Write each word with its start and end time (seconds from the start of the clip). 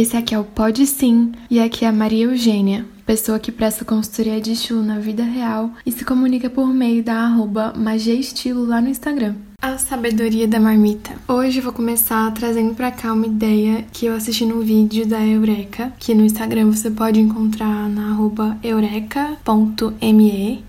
Esse 0.00 0.16
aqui 0.16 0.34
é 0.34 0.38
o 0.38 0.44
Pode 0.44 0.86
Sim 0.86 1.32
e 1.50 1.60
aqui 1.60 1.84
é 1.84 1.88
a 1.88 1.92
Maria 1.92 2.24
Eugênia, 2.24 2.86
pessoa 3.04 3.38
que 3.38 3.52
presta 3.52 3.84
consultoria 3.84 4.40
de 4.40 4.52
estilo 4.52 4.82
na 4.82 4.98
vida 4.98 5.22
real 5.22 5.72
e 5.84 5.92
se 5.92 6.06
comunica 6.06 6.48
por 6.48 6.68
meio 6.68 7.04
da 7.04 7.16
arroba 7.16 7.74
Estilo 8.06 8.64
lá 8.64 8.80
no 8.80 8.88
Instagram. 8.88 9.34
A 9.60 9.76
sabedoria 9.76 10.48
da 10.48 10.58
marmita. 10.58 11.10
Hoje 11.28 11.58
eu 11.58 11.64
vou 11.64 11.72
começar 11.74 12.32
trazendo 12.32 12.74
pra 12.74 12.90
cá 12.90 13.12
uma 13.12 13.26
ideia 13.26 13.84
que 13.92 14.06
eu 14.06 14.14
assisti 14.14 14.46
no 14.46 14.62
vídeo 14.62 15.06
da 15.06 15.20
Eureka, 15.20 15.92
que 15.98 16.14
no 16.14 16.24
Instagram 16.24 16.72
você 16.72 16.90
pode 16.90 17.20
encontrar 17.20 17.86
na 17.90 18.12
arroba 18.12 18.56
eureka.me, 18.62 19.04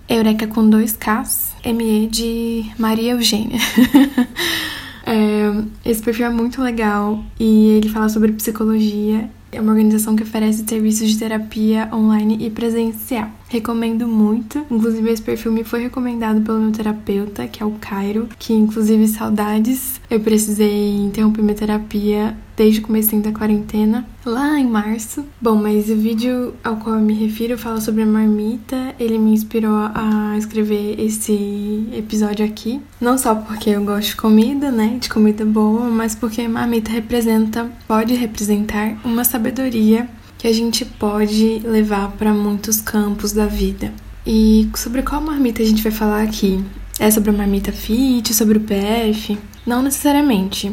Eureka 0.10 0.46
com 0.46 0.70
dois 0.70 0.92
Ks, 0.92 1.54
ME 1.66 2.08
de 2.08 2.66
Maria 2.78 3.14
Eugênia. 3.14 3.62
É, 5.52 5.90
esse 5.90 6.02
perfil 6.02 6.28
é 6.28 6.30
muito 6.30 6.62
legal 6.62 7.24
e 7.40 7.70
ele 7.70 7.90
fala 7.90 8.10
sobre 8.10 8.32
psicologia. 8.32 9.30
É 9.52 9.60
uma 9.60 9.72
organização 9.72 10.16
que 10.16 10.24
oferece 10.24 10.64
serviços 10.66 11.10
de 11.10 11.20
terapia 11.20 11.90
online 11.94 12.38
e 12.40 12.50
presencial. 12.50 13.30
Recomendo 13.50 14.08
muito. 14.08 14.66
Inclusive, 14.72 15.10
esse 15.10 15.22
perfil 15.22 15.52
me 15.52 15.66
foi 15.66 15.82
recomendado 15.82 16.40
pelo 16.42 16.58
meu 16.58 16.72
terapeuta, 16.72 17.46
que 17.48 17.62
é 17.62 17.66
o 17.66 17.72
Cairo, 17.72 18.30
que 18.40 18.54
inclusive 18.54 19.06
saudades. 19.10 20.00
Eu 20.10 20.22
precisei 20.22 20.96
interromper 20.96 21.42
minha 21.42 21.56
terapia 21.56 22.38
desde 22.62 22.80
o 22.80 22.84
começo 22.84 23.20
da 23.20 23.32
quarentena, 23.32 24.08
lá 24.24 24.60
em 24.60 24.68
março. 24.68 25.26
Bom, 25.42 25.56
mas 25.56 25.90
o 25.90 25.96
vídeo 25.96 26.54
ao 26.64 26.76
qual 26.76 26.98
eu 26.98 27.02
me 27.02 27.16
refiro 27.16 27.58
fala 27.58 27.82
sobre 27.82 28.04
a 28.04 28.06
marmita. 28.06 28.94
Ele 29.00 29.18
me 29.18 29.32
inspirou 29.32 29.90
a 29.96 30.36
escrever 30.38 31.00
esse 31.00 31.88
episódio 31.92 32.46
aqui. 32.46 32.80
Não 33.02 33.18
só 33.18 33.34
porque 33.34 33.72
eu 33.72 33.84
gosto 33.84 34.10
de 34.10 34.16
comida, 34.16 34.72
né? 34.72 35.00
De 35.00 35.10
comida 35.10 35.44
boa, 35.44 35.90
mas 35.90 36.14
porque 36.14 36.42
a 36.42 36.48
marmita 36.50 36.92
representa, 36.92 37.68
pode 37.88 38.14
representar 38.14 38.96
uma 39.04 39.24
sabedoria 39.24 40.08
que 40.38 40.48
a 40.48 40.54
gente 40.54 40.86
pode 40.86 41.64
levar 41.66 42.12
para 42.12 42.32
muitos 42.32 42.80
campos 42.80 43.32
da 43.32 43.48
vida. 43.48 43.92
E 44.24 44.70
sobre 44.76 45.02
qual 45.02 45.20
marmita 45.20 45.64
a 45.64 45.66
gente 45.66 45.82
vai 45.82 45.92
falar 45.92 46.22
aqui? 46.22 46.64
É 47.00 47.10
sobre 47.10 47.32
a 47.32 47.34
marmita 47.34 47.72
fit, 47.72 48.32
sobre 48.36 48.60
o 48.60 48.62
PF? 48.62 49.36
Não 49.66 49.82
necessariamente. 49.82 50.72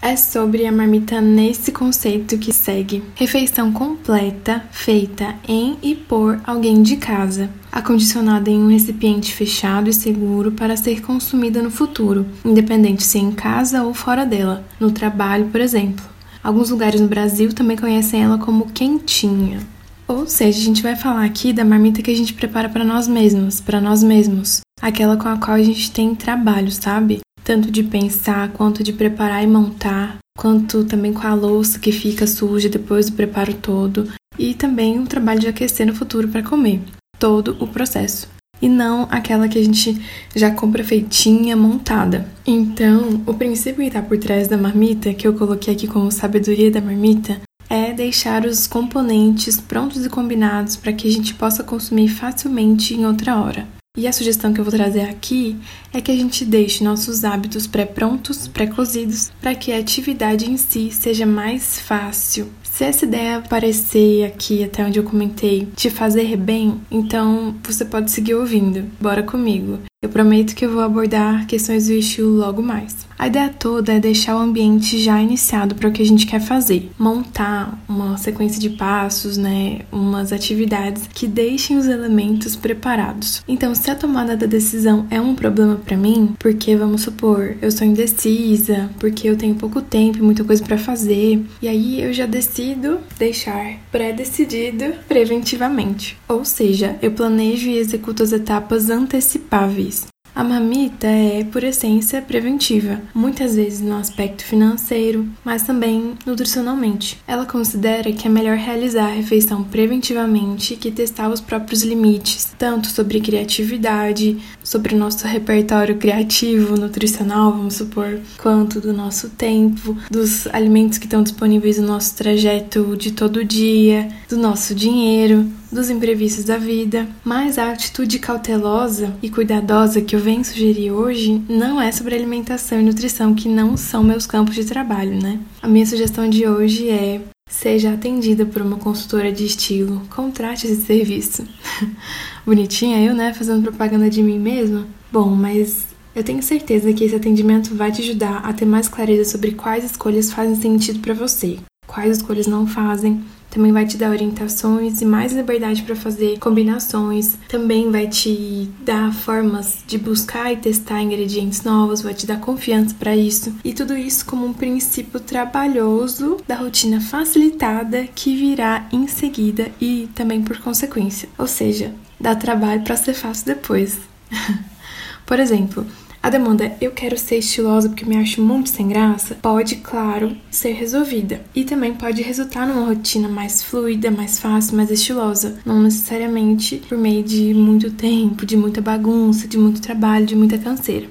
É 0.00 0.14
sobre 0.14 0.64
a 0.64 0.70
marmita 0.70 1.20
nesse 1.20 1.72
conceito 1.72 2.38
que 2.38 2.52
segue: 2.52 3.02
refeição 3.16 3.72
completa 3.72 4.64
feita 4.70 5.34
em 5.46 5.76
e 5.82 5.94
por 5.96 6.40
alguém 6.46 6.82
de 6.82 6.96
casa, 6.96 7.50
acondicionada 7.70 8.48
em 8.48 8.62
um 8.62 8.68
recipiente 8.68 9.34
fechado 9.34 9.90
e 9.90 9.92
seguro 9.92 10.52
para 10.52 10.76
ser 10.76 11.02
consumida 11.02 11.60
no 11.60 11.70
futuro, 11.70 12.24
independente 12.44 13.02
se 13.02 13.18
em 13.18 13.32
casa 13.32 13.82
ou 13.82 13.92
fora 13.92 14.24
dela, 14.24 14.64
no 14.78 14.92
trabalho, 14.92 15.46
por 15.46 15.60
exemplo. 15.60 16.04
Alguns 16.42 16.70
lugares 16.70 17.00
no 17.00 17.08
Brasil 17.08 17.52
também 17.52 17.76
conhecem 17.76 18.22
ela 18.22 18.38
como 18.38 18.70
quentinha. 18.70 19.58
Ou 20.06 20.26
seja, 20.26 20.58
a 20.58 20.64
gente 20.64 20.82
vai 20.82 20.96
falar 20.96 21.24
aqui 21.24 21.52
da 21.52 21.64
marmita 21.64 22.00
que 22.00 22.10
a 22.10 22.16
gente 22.16 22.32
prepara 22.32 22.68
para 22.68 22.84
nós 22.84 23.06
mesmos, 23.08 23.60
para 23.60 23.80
nós 23.80 24.02
mesmos. 24.02 24.60
Aquela 24.80 25.16
com 25.16 25.28
a 25.28 25.36
qual 25.36 25.56
a 25.56 25.62
gente 25.62 25.90
tem 25.90 26.14
trabalho, 26.14 26.70
sabe? 26.70 27.20
Tanto 27.48 27.70
de 27.70 27.82
pensar, 27.82 28.50
quanto 28.50 28.82
de 28.82 28.92
preparar 28.92 29.42
e 29.42 29.46
montar, 29.46 30.18
quanto 30.36 30.84
também 30.84 31.14
com 31.14 31.26
a 31.26 31.32
louça 31.32 31.78
que 31.78 31.90
fica 31.90 32.26
suja 32.26 32.68
depois 32.68 33.08
do 33.08 33.16
preparo 33.16 33.54
todo, 33.54 34.06
e 34.38 34.52
também 34.52 34.98
o 34.98 35.06
trabalho 35.06 35.40
de 35.40 35.48
aquecer 35.48 35.86
no 35.86 35.94
futuro 35.94 36.28
para 36.28 36.42
comer. 36.42 36.82
Todo 37.18 37.56
o 37.58 37.66
processo 37.66 38.28
e 38.60 38.68
não 38.68 39.08
aquela 39.10 39.48
que 39.48 39.58
a 39.58 39.64
gente 39.64 39.98
já 40.36 40.50
compra 40.50 40.84
feitinha, 40.84 41.56
montada. 41.56 42.28
Então, 42.46 43.22
o 43.24 43.32
princípio 43.32 43.80
que 43.80 43.86
está 43.86 44.02
por 44.02 44.18
trás 44.18 44.46
da 44.46 44.58
marmita, 44.58 45.14
que 45.14 45.26
eu 45.26 45.32
coloquei 45.32 45.72
aqui 45.72 45.86
como 45.86 46.12
sabedoria 46.12 46.70
da 46.70 46.82
marmita, 46.82 47.40
é 47.70 47.94
deixar 47.94 48.44
os 48.44 48.66
componentes 48.66 49.58
prontos 49.58 50.04
e 50.04 50.10
combinados 50.10 50.76
para 50.76 50.92
que 50.92 51.08
a 51.08 51.10
gente 51.10 51.32
possa 51.34 51.64
consumir 51.64 52.08
facilmente 52.08 52.92
em 52.92 53.06
outra 53.06 53.40
hora. 53.40 53.77
E 53.98 54.06
a 54.06 54.12
sugestão 54.12 54.52
que 54.52 54.60
eu 54.60 54.64
vou 54.64 54.72
trazer 54.72 55.00
aqui 55.00 55.56
é 55.92 56.00
que 56.00 56.12
a 56.12 56.14
gente 56.14 56.44
deixe 56.44 56.84
nossos 56.84 57.24
hábitos 57.24 57.66
pré-prontos, 57.66 58.46
pré-cozidos, 58.46 59.32
para 59.40 59.56
que 59.56 59.72
a 59.72 59.78
atividade 59.78 60.48
em 60.48 60.56
si 60.56 60.92
seja 60.92 61.26
mais 61.26 61.80
fácil, 61.80 62.48
se 62.62 62.84
essa 62.84 63.04
ideia 63.04 63.38
aparecer 63.38 64.24
aqui, 64.24 64.62
até 64.62 64.84
onde 64.84 65.00
eu 65.00 65.02
comentei, 65.02 65.66
te 65.74 65.90
fazer 65.90 66.36
bem, 66.36 66.80
então 66.88 67.56
você 67.64 67.84
pode 67.84 68.12
seguir 68.12 68.36
ouvindo. 68.36 68.88
Bora 69.00 69.20
comigo. 69.20 69.80
Eu 70.00 70.08
prometo 70.08 70.54
que 70.54 70.64
eu 70.64 70.70
vou 70.70 70.82
abordar 70.82 71.44
questões 71.48 71.88
do 71.88 71.94
estilo 71.94 72.36
logo 72.36 72.62
mais. 72.62 73.07
A 73.18 73.26
ideia 73.26 73.48
toda 73.48 73.92
é 73.92 73.98
deixar 73.98 74.36
o 74.36 74.38
ambiente 74.38 74.96
já 74.98 75.20
iniciado 75.20 75.74
para 75.74 75.88
o 75.88 75.92
que 75.92 76.00
a 76.00 76.06
gente 76.06 76.24
quer 76.24 76.40
fazer, 76.40 76.88
montar 76.96 77.76
uma 77.88 78.16
sequência 78.16 78.60
de 78.60 78.70
passos, 78.70 79.36
né, 79.36 79.80
umas 79.90 80.32
atividades 80.32 81.08
que 81.12 81.26
deixem 81.26 81.76
os 81.76 81.88
elementos 81.88 82.54
preparados. 82.54 83.42
Então, 83.48 83.74
se 83.74 83.90
a 83.90 83.96
tomada 83.96 84.36
da 84.36 84.46
decisão 84.46 85.04
é 85.10 85.20
um 85.20 85.34
problema 85.34 85.74
para 85.74 85.96
mim, 85.96 86.34
porque 86.38 86.76
vamos 86.76 87.02
supor, 87.02 87.56
eu 87.60 87.72
sou 87.72 87.84
indecisa, 87.84 88.88
porque 89.00 89.28
eu 89.28 89.36
tenho 89.36 89.56
pouco 89.56 89.82
tempo 89.82 90.18
e 90.18 90.22
muita 90.22 90.44
coisa 90.44 90.64
para 90.64 90.78
fazer, 90.78 91.44
e 91.60 91.66
aí 91.66 92.00
eu 92.00 92.12
já 92.12 92.24
decido 92.24 93.00
deixar 93.18 93.78
pré-decidido 93.90 94.92
preventivamente. 95.08 96.16
Ou 96.28 96.44
seja, 96.44 96.96
eu 97.02 97.10
planejo 97.10 97.68
e 97.68 97.78
executo 97.78 98.22
as 98.22 98.32
etapas 98.32 98.90
antecipáveis. 98.90 100.06
A 100.38 100.44
marmita 100.44 101.08
é, 101.08 101.42
por 101.42 101.64
essência, 101.64 102.22
preventiva, 102.22 103.02
muitas 103.12 103.56
vezes 103.56 103.80
no 103.80 103.96
aspecto 103.96 104.44
financeiro, 104.44 105.26
mas 105.44 105.64
também 105.64 106.14
nutricionalmente. 106.24 107.20
Ela 107.26 107.44
considera 107.44 108.12
que 108.12 108.28
é 108.28 108.30
melhor 108.30 108.56
realizar 108.56 109.06
a 109.06 109.14
refeição 109.14 109.64
preventivamente 109.64 110.76
que 110.76 110.92
testar 110.92 111.28
os 111.28 111.40
próprios 111.40 111.82
limites, 111.82 112.54
tanto 112.56 112.86
sobre 112.86 113.20
criatividade, 113.20 114.38
sobre 114.68 114.94
o 114.94 114.98
nosso 114.98 115.26
repertório 115.26 115.96
criativo, 115.96 116.76
nutricional, 116.76 117.52
vamos 117.52 117.74
supor, 117.74 118.20
quanto 118.36 118.82
do 118.82 118.92
nosso 118.92 119.30
tempo, 119.30 119.96
dos 120.10 120.46
alimentos 120.48 120.98
que 120.98 121.06
estão 121.06 121.22
disponíveis 121.22 121.78
no 121.78 121.86
nosso 121.86 122.14
trajeto 122.14 122.94
de 122.94 123.12
todo 123.12 123.46
dia, 123.46 124.10
do 124.28 124.36
nosso 124.36 124.74
dinheiro, 124.74 125.46
dos 125.72 125.88
imprevistos 125.88 126.44
da 126.44 126.58
vida, 126.58 127.08
mas 127.24 127.56
a 127.56 127.72
atitude 127.72 128.18
cautelosa 128.18 129.16
e 129.22 129.30
cuidadosa 129.30 130.02
que 130.02 130.14
eu 130.14 130.20
venho 130.20 130.44
sugerir 130.44 130.90
hoje 130.90 131.42
não 131.48 131.80
é 131.80 131.90
sobre 131.90 132.14
alimentação 132.14 132.78
e 132.78 132.84
nutrição, 132.84 133.34
que 133.34 133.48
não 133.48 133.74
são 133.74 134.04
meus 134.04 134.26
campos 134.26 134.54
de 134.54 134.66
trabalho, 134.66 135.18
né? 135.18 135.40
A 135.62 135.68
minha 135.68 135.86
sugestão 135.86 136.28
de 136.28 136.46
hoje 136.46 136.90
é 136.90 137.22
Seja 137.48 137.94
atendida 137.94 138.44
por 138.44 138.60
uma 138.60 138.76
consultora 138.76 139.32
de 139.32 139.46
estilo, 139.46 140.02
contrate 140.10 140.66
esse 140.66 140.82
serviço. 140.82 141.44
Bonitinha 142.48 142.98
eu, 143.04 143.14
né? 143.14 143.34
Fazendo 143.34 143.62
propaganda 143.62 144.08
de 144.08 144.22
mim 144.22 144.38
mesma? 144.38 144.88
Bom, 145.12 145.28
mas 145.36 145.88
eu 146.14 146.24
tenho 146.24 146.42
certeza 146.42 146.90
que 146.94 147.04
esse 147.04 147.14
atendimento 147.14 147.74
vai 147.74 147.92
te 147.92 148.00
ajudar 148.00 148.38
a 148.38 148.54
ter 148.54 148.64
mais 148.64 148.88
clareza 148.88 149.30
sobre 149.30 149.52
quais 149.52 149.84
escolhas 149.84 150.32
fazem 150.32 150.54
sentido 150.54 151.00
para 151.00 151.12
você, 151.12 151.58
quais 151.86 152.16
escolhas 152.16 152.46
não 152.46 152.66
fazem, 152.66 153.22
também 153.50 153.70
vai 153.70 153.84
te 153.84 153.98
dar 153.98 154.08
orientações 154.08 155.02
e 155.02 155.04
mais 155.04 155.34
liberdade 155.34 155.82
para 155.82 155.94
fazer 155.94 156.38
combinações. 156.38 157.36
Também 157.50 157.90
vai 157.90 158.06
te 158.06 158.70
dar 158.82 159.12
formas 159.12 159.84
de 159.86 159.98
buscar 159.98 160.50
e 160.50 160.56
testar 160.56 161.02
ingredientes 161.02 161.62
novos, 161.62 162.00
vai 162.00 162.14
te 162.14 162.26
dar 162.26 162.40
confiança 162.40 162.94
para 162.98 163.14
isso. 163.14 163.54
E 163.62 163.74
tudo 163.74 163.94
isso 163.94 164.24
como 164.24 164.46
um 164.46 164.54
princípio 164.54 165.20
trabalhoso 165.20 166.38
da 166.48 166.56
rotina 166.56 166.98
facilitada 166.98 168.06
que 168.14 168.34
virá 168.34 168.88
em 168.90 169.06
seguida 169.06 169.70
e 169.78 170.08
também 170.14 170.40
por 170.40 170.56
consequência. 170.60 171.28
Ou 171.36 171.46
seja, 171.46 171.94
dá 172.20 172.34
trabalho 172.34 172.82
para 172.82 172.96
ser 172.96 173.14
fácil 173.14 173.46
depois. 173.46 173.98
por 175.26 175.38
exemplo, 175.38 175.86
a 176.20 176.30
demanda 176.30 176.76
eu 176.80 176.90
quero 176.90 177.16
ser 177.16 177.36
estilosa 177.36 177.88
porque 177.88 178.04
me 178.04 178.16
acho 178.16 178.42
muito 178.42 178.68
sem 178.68 178.88
graça 178.88 179.36
pode, 179.36 179.76
claro, 179.76 180.36
ser 180.50 180.72
resolvida. 180.72 181.42
E 181.54 181.64
também 181.64 181.94
pode 181.94 182.20
resultar 182.22 182.66
numa 182.66 182.86
rotina 182.86 183.28
mais 183.28 183.62
fluida, 183.62 184.10
mais 184.10 184.38
fácil, 184.38 184.76
mais 184.76 184.90
estilosa. 184.90 185.58
Não 185.64 185.80
necessariamente 185.80 186.82
por 186.88 186.98
meio 186.98 187.22
de 187.22 187.54
muito 187.54 187.90
tempo, 187.92 188.44
de 188.44 188.56
muita 188.56 188.80
bagunça, 188.80 189.46
de 189.46 189.56
muito 189.56 189.80
trabalho, 189.80 190.26
de 190.26 190.34
muita 190.34 190.58
canseira. 190.58 191.08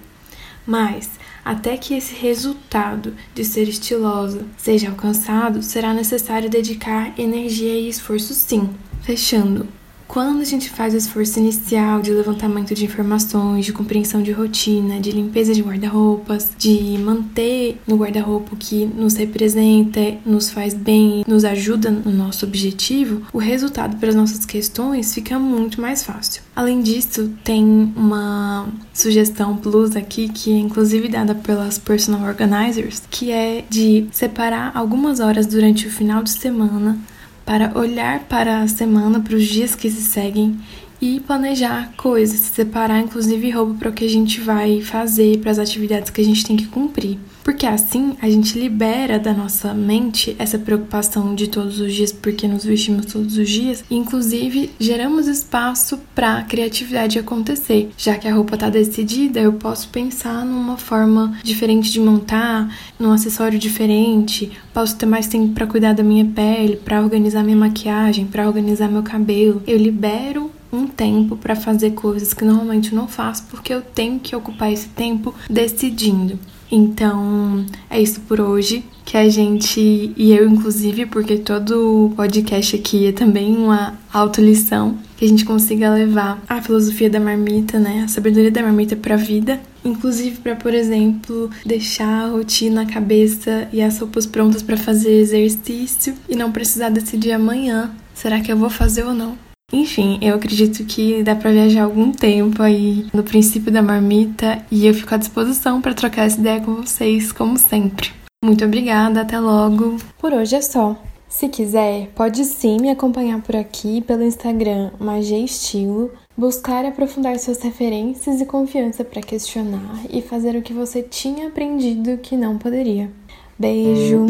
Mas 0.65 1.09
até 1.43 1.77
que 1.77 1.93
esse 1.93 2.13
resultado 2.13 3.15
de 3.33 3.45
ser 3.45 3.69
estilosa 3.69 4.45
seja 4.57 4.89
alcançado, 4.89 5.63
será 5.63 5.93
necessário 5.93 6.49
dedicar 6.49 7.17
energia 7.17 7.73
e 7.73 7.87
esforço 7.87 8.33
sim. 8.33 8.69
Fechando, 9.01 9.65
Quando 10.07 10.41
a 10.41 10.45
gente 10.45 10.69
faz 10.69 10.93
o 10.93 10.97
esforço 10.97 11.37
inicial 11.37 12.01
de 12.01 12.11
levantamento 12.11 12.73
de 12.73 12.85
informações, 12.85 13.65
de 13.65 13.73
compreensão 13.73 14.23
de 14.23 14.31
rotina, 14.31 15.01
de 15.01 15.11
limpeza 15.11 15.53
de 15.53 15.61
guarda-roupas, 15.61 16.51
de 16.57 16.97
manter 16.97 17.79
no 17.85 17.97
guarda-roupa 17.97 18.53
o 18.53 18.57
que 18.57 18.85
nos 18.85 19.15
representa, 19.15 20.17
nos 20.25 20.49
faz 20.49 20.73
bem, 20.73 21.25
nos 21.27 21.43
ajuda 21.43 21.91
no 21.91 22.11
nosso 22.11 22.45
objetivo, 22.45 23.21
o 23.33 23.37
resultado 23.37 23.97
para 23.97 24.09
as 24.09 24.15
nossas 24.15 24.45
questões 24.45 25.13
fica 25.13 25.37
muito 25.37 25.81
mais 25.81 26.03
fácil. 26.03 26.41
Além 26.55 26.81
disso, 26.81 27.29
tem 27.43 27.93
uma 27.95 28.69
sugestão 28.93 29.57
plus 29.57 29.95
aqui 29.95 30.29
que 30.29 30.53
é 30.53 30.57
inclusive 30.57 31.09
dada 31.09 31.35
pelas 31.35 31.77
personal 31.77 32.27
organizers, 32.27 33.03
que 33.11 33.29
é 33.31 33.65
de 33.69 34.07
separar 34.11 34.71
algumas 34.73 35.19
horas 35.19 35.45
durante 35.45 35.85
o 35.85 35.91
final 35.91 36.23
de 36.23 36.31
semana 36.31 36.97
para 37.47 37.71
olhar 37.79 38.25
para 38.25 38.59
a 38.59 38.67
semana, 38.67 39.21
para 39.21 39.33
os 39.33 39.45
dias 39.45 39.73
que 39.73 39.89
se 39.89 40.01
seguem 40.01 40.59
e 41.01 41.19
planejar 41.19 41.93
coisas, 41.95 42.39
separar 42.39 42.99
inclusive 42.99 43.49
roupa 43.49 43.73
para 43.75 43.89
o 43.89 43.93
que 43.93 44.05
a 44.05 44.09
gente 44.09 44.41
vai 44.41 44.81
fazer, 44.81 45.39
para 45.39 45.51
as 45.51 45.59
atividades 45.59 46.09
que 46.09 46.21
a 46.21 46.23
gente 46.23 46.45
tem 46.45 46.57
que 46.57 46.67
cumprir. 46.67 47.17
Porque 47.43 47.65
assim 47.65 48.17
a 48.21 48.29
gente 48.29 48.59
libera 48.59 49.17
da 49.17 49.33
nossa 49.33 49.73
mente 49.73 50.35
essa 50.37 50.59
preocupação 50.59 51.33
de 51.33 51.47
todos 51.47 51.79
os 51.79 51.93
dias, 51.93 52.11
porque 52.11 52.45
nos 52.45 52.65
vestimos 52.65 53.05
todos 53.05 53.37
os 53.37 53.49
dias, 53.49 53.85
e 53.89 53.95
inclusive 53.95 54.71
geramos 54.77 55.27
espaço 55.27 55.97
para 56.13 56.39
a 56.39 56.43
criatividade 56.43 57.17
acontecer. 57.17 57.89
Já 57.97 58.15
que 58.17 58.27
a 58.27 58.33
roupa 58.33 58.55
está 58.55 58.69
decidida, 58.69 59.39
eu 59.39 59.53
posso 59.53 59.87
pensar 59.89 60.45
numa 60.45 60.75
forma 60.75 61.37
diferente 61.41 61.89
de 61.89 62.01
montar, 62.01 62.75
num 62.99 63.11
acessório 63.11 63.57
diferente, 63.57 64.51
posso 64.73 64.97
ter 64.97 65.05
mais 65.05 65.27
tempo 65.27 65.53
para 65.53 65.67
cuidar 65.67 65.93
da 65.93 66.03
minha 66.03 66.25
pele, 66.25 66.75
para 66.75 67.01
organizar 67.01 67.43
minha 67.43 67.55
maquiagem, 67.55 68.25
para 68.25 68.45
organizar 68.45 68.89
meu 68.89 69.03
cabelo. 69.03 69.63
Eu 69.65 69.77
libero 69.77 70.51
um 70.71 70.87
tempo 70.87 71.35
para 71.35 71.55
fazer 71.55 71.91
coisas 71.91 72.33
que 72.33 72.43
normalmente 72.43 72.93
não 72.93 73.07
faço 73.07 73.43
porque 73.49 73.73
eu 73.73 73.81
tenho 73.81 74.19
que 74.19 74.35
ocupar 74.35 74.71
esse 74.71 74.89
tempo 74.89 75.33
decidindo. 75.49 76.39
Então, 76.71 77.65
é 77.89 78.01
isso 78.01 78.21
por 78.21 78.41
hoje. 78.41 78.83
Que 79.05 79.15
a 79.15 79.29
gente, 79.29 80.13
e 80.17 80.33
eu 80.33 80.49
inclusive, 80.49 81.05
porque 81.05 81.37
todo 81.37 82.11
podcast 82.15 82.75
aqui 82.75 83.07
é 83.07 83.13
também 83.13 83.55
uma 83.55 83.93
autolição, 84.11 84.97
que 85.15 85.23
a 85.23 85.27
gente 85.29 85.45
consiga 85.45 85.89
levar 85.89 86.43
a 86.47 86.61
filosofia 86.61 87.09
da 87.09 87.17
marmita, 87.17 87.79
né, 87.79 88.03
a 88.03 88.09
sabedoria 88.09 88.51
da 88.51 88.61
marmita 88.61 88.97
para 88.97 89.13
a 89.13 89.17
vida, 89.17 89.61
inclusive 89.85 90.41
para, 90.41 90.57
por 90.57 90.73
exemplo, 90.73 91.49
deixar 91.65 92.25
a 92.25 92.27
rotina, 92.27 92.81
a 92.81 92.85
cabeça 92.85 93.69
e 93.71 93.81
as 93.81 93.97
roupas 93.97 94.25
prontas 94.25 94.61
para 94.61 94.75
fazer 94.75 95.13
exercício 95.13 96.13
e 96.27 96.35
não 96.35 96.51
precisar 96.51 96.89
decidir 96.89 97.31
amanhã, 97.31 97.91
será 98.13 98.41
que 98.41 98.51
eu 98.51 98.57
vou 98.57 98.69
fazer 98.69 99.05
ou 99.05 99.13
não? 99.13 99.46
Enfim, 99.71 100.17
eu 100.21 100.35
acredito 100.35 100.85
que 100.85 101.21
dá 101.23 101.35
para 101.35 101.51
viajar 101.51 101.83
algum 101.83 102.13
tempo 102.13 102.63
aí 102.63 103.05
no 103.13 103.21
princípio 103.21 103.69
da 103.69 103.81
marmita 103.81 104.63
e 104.71 104.87
eu 104.87 104.93
fico 104.93 105.13
à 105.13 105.17
disposição 105.17 105.81
para 105.81 105.93
trocar 105.93 106.25
essa 106.25 106.39
ideia 106.39 106.61
com 106.61 106.75
vocês, 106.75 107.33
como 107.33 107.57
sempre. 107.57 108.11
Muito 108.41 108.63
obrigada, 108.63 109.21
até 109.21 109.37
logo. 109.37 109.97
Por 110.19 110.31
hoje 110.31 110.55
é 110.55 110.61
só. 110.61 110.95
Se 111.27 111.49
quiser, 111.49 112.07
pode 112.15 112.45
sim 112.45 112.77
me 112.79 112.89
acompanhar 112.89 113.41
por 113.41 113.57
aqui 113.57 113.99
pelo 113.99 114.23
Instagram 114.23 114.91
Magia 114.97 115.37
Estilo, 115.37 116.11
buscar 116.37 116.85
aprofundar 116.85 117.37
suas 117.37 117.61
referências 117.61 118.39
e 118.39 118.45
confiança 118.45 119.03
para 119.03 119.21
questionar 119.21 120.05
e 120.09 120.21
fazer 120.21 120.55
o 120.55 120.61
que 120.61 120.71
você 120.71 121.01
tinha 121.01 121.49
aprendido 121.49 122.17
que 122.19 122.37
não 122.37 122.57
poderia. 122.57 123.11
Beijo! 123.59 124.25